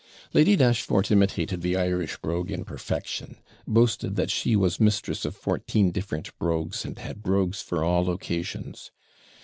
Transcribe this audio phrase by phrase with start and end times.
[0.33, 5.91] Lady Dashfort imitated the Irish brogue in perfection; boasted that 'she was mistress of fourteen
[5.91, 8.89] different brogues, and had brogues for all occasions.'